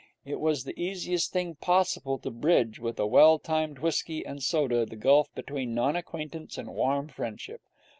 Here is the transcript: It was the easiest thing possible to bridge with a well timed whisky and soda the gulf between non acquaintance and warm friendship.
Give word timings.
It 0.25 0.39
was 0.39 0.63
the 0.63 0.73
easiest 0.81 1.31
thing 1.31 1.53
possible 1.53 2.17
to 2.17 2.31
bridge 2.31 2.79
with 2.79 2.99
a 2.99 3.05
well 3.05 3.37
timed 3.37 3.77
whisky 3.77 4.25
and 4.25 4.41
soda 4.41 4.83
the 4.83 4.95
gulf 4.95 5.31
between 5.35 5.75
non 5.75 5.95
acquaintance 5.95 6.57
and 6.57 6.69
warm 6.73 7.07
friendship. 7.07 7.61